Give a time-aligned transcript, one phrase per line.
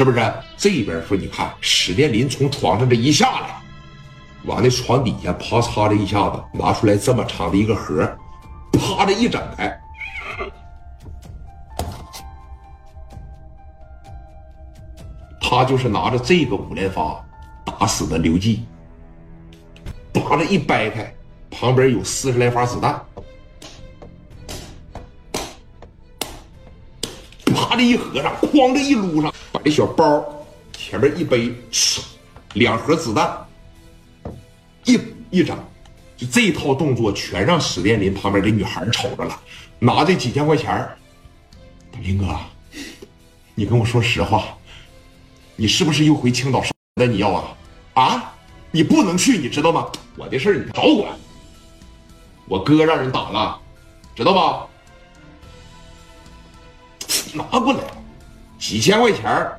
[0.00, 0.32] 是不是？
[0.56, 3.62] 这边说，你看史殿林从床上这一下来，
[4.46, 8.10] 往那床底下啪嚓的一下子拿出来这么长的一个盒，
[8.72, 9.78] 啪的一整开，
[15.38, 17.22] 他就是拿着这个五连发
[17.66, 18.64] 打死的刘季，
[20.14, 21.14] 啪的一掰开，
[21.50, 22.98] 旁边有四十来发子弹。
[27.54, 29.30] 啪的一合上，哐的一撸上，
[29.64, 30.24] 这小包
[30.72, 31.54] 前面一背，
[32.54, 33.46] 两盒子弹，
[34.84, 34.98] 一
[35.30, 35.56] 一整，
[36.16, 39.40] 就这套动作全让史殿林旁边这女孩瞅着了，
[39.78, 40.88] 拿这几千块钱
[42.00, 42.36] 林哥，
[43.54, 44.56] 你跟我说实话，
[45.56, 47.06] 你是不是又回青岛上的？
[47.06, 47.56] 你要啊
[47.94, 48.34] 啊！
[48.70, 49.90] 你不能去，你知道吗？
[50.16, 51.12] 我的事你少管。
[52.46, 53.60] 我哥让人打了，
[54.14, 54.66] 知道吧？
[57.32, 57.80] 拿过来，
[58.60, 59.50] 几千块钱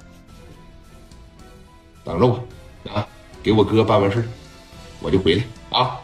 [2.03, 2.35] 等着我
[2.93, 3.05] 啊！
[3.43, 4.23] 给我哥办完事
[5.01, 5.99] 我就回来啊！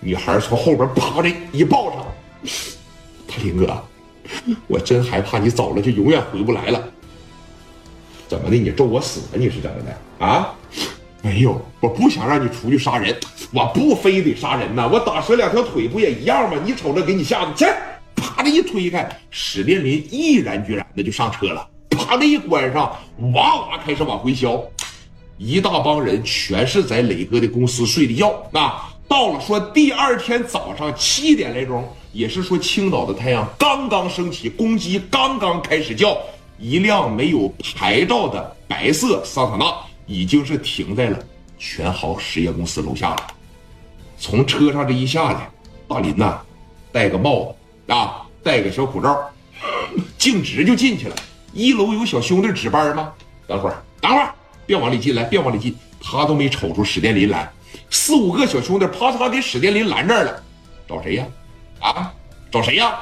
[0.00, 2.04] 女孩从后边啪的一抱上，
[3.28, 3.80] 大林哥，
[4.66, 6.82] 我真害怕你走了就永远回不来了。
[8.28, 8.56] 怎么的？
[8.56, 9.38] 你咒我死了？
[9.38, 10.52] 你是怎么的啊？
[11.22, 13.16] 没有，我不想让你出去杀人，
[13.52, 16.60] 我不非得杀人呐，我打折两条腿不也一样吗？
[16.64, 17.64] 你瞅着给你吓的，去！
[18.16, 21.68] 啪的一推开，史殿林毅然决然的就上车了。
[22.12, 22.94] 啪的一关上，
[23.32, 24.62] 哇哇开始往回消。
[25.38, 28.28] 一大帮人全是在磊哥的公司睡的觉。
[28.52, 36.18] 啊，到了说第二天早上七点来钟，也是说青岛的太阳刚刚升起，公鸡刚刚开始叫，
[36.58, 39.74] 一辆没有牌照的白色桑塔纳
[40.06, 41.18] 已经是停在了
[41.58, 43.26] 全豪实业公司楼下了。
[44.18, 45.50] 从车上这一下来，
[45.88, 46.38] 大林呐，
[46.92, 47.54] 戴个帽子。
[47.94, 49.18] 啊，戴个小口罩，
[50.18, 51.16] 径直就进去了。
[51.52, 53.12] 一楼有小兄弟值班吗？
[53.46, 54.34] 等会儿，等会儿，
[54.66, 55.76] 别往里进来，别往里进。
[56.00, 57.48] 他都没瞅出史殿林来，
[57.88, 60.42] 四五个小兄弟啪嚓给史殿林拦这儿了。
[60.88, 61.26] 找谁呀？
[61.80, 62.12] 啊，
[62.50, 62.98] 找谁呀？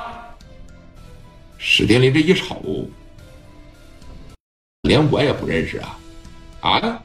[1.56, 2.88] 史殿林这一瞅，
[4.82, 5.98] 连我也不认识啊！
[6.60, 7.02] 啊，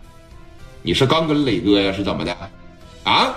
[0.81, 1.93] 你是刚跟磊哥呀？
[1.93, 2.37] 是怎么的？
[3.03, 3.35] 啊？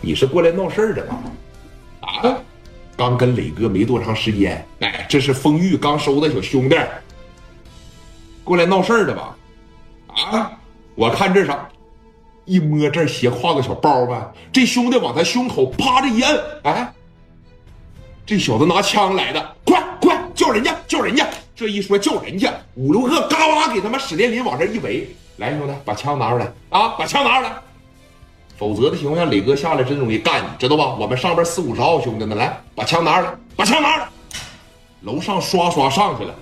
[0.00, 1.20] 你是过来闹事儿的吧？
[2.96, 6.76] 刚跟磊哥没多长时间，哎，这是丰裕刚收的小兄弟，
[8.42, 9.36] 过来闹事儿的吧？
[10.08, 10.50] 啊，
[10.94, 11.68] 我看这啥，
[12.46, 16.90] 一摸这斜挎个小包吧，这兄弟往他胸口啪的一摁，哎，
[18.24, 27.52] 这小子拿枪来的，快快叫人家叫人家，这一说叫人家，五六个嘎哇给他妈史殿林往这一围，来兄弟，把枪拿出来啊，把枪拿出来。
[28.58, 30.96] 否则的情况下，磊哥下来真容易干，你知道吧？
[30.98, 34.08] 我们上边四五十号兄弟呢，来把枪拿出来，把枪拿出来。
[35.02, 36.34] 楼上刷刷上去了，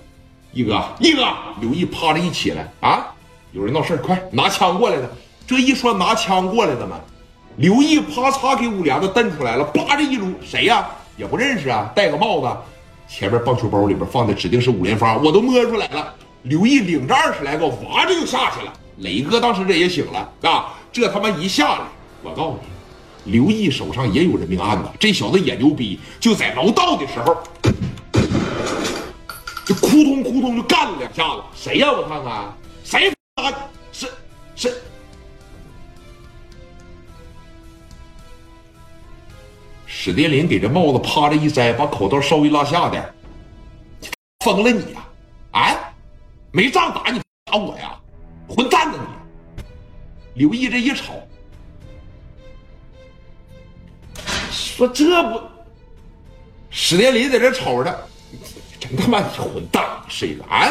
[0.52, 1.26] 一哥一哥，
[1.60, 3.06] 刘毅趴着一起来啊！
[3.52, 5.10] 有人闹事快拿枪过来的。
[5.46, 6.98] 这一说拿枪过来的嘛，
[7.56, 10.88] 刘毅啪嚓给五连子蹬出来了，叭这一撸，谁呀？
[11.16, 12.56] 也不认识啊，戴个帽子，
[13.08, 16.14] 前面棒球包里边放的指定是五连发，我都摸出来了。
[16.42, 18.72] 刘毅领着二十来个，哇着就下去了。
[18.98, 21.80] 磊哥当时这也醒了啊，这他妈一下来。
[22.24, 22.58] 我告诉
[23.24, 24.88] 你，刘毅手上也有人命案子。
[24.98, 27.36] 这小子也牛逼，就在楼道的时候，
[29.66, 31.42] 就扑通扑通就干了两下子。
[31.54, 31.92] 谁呀？
[31.92, 33.12] 我看看，谁？
[33.34, 33.52] 啊
[33.92, 34.08] 是
[34.56, 34.82] 是，
[39.86, 43.04] 史殿林给这帽子趴着一摘，把口罩稍微拉下点。
[44.44, 45.04] 疯了你呀？
[45.52, 45.76] 啊？
[46.52, 47.98] 没仗打你打我呀？
[48.48, 48.98] 混蛋呢
[50.34, 50.40] 你！
[50.40, 51.14] 刘毅这一瞅。
[54.54, 55.40] 说这不，
[56.70, 58.08] 史殿林在这瞅着，
[58.78, 60.70] 真他妈你混蛋，是一个啊！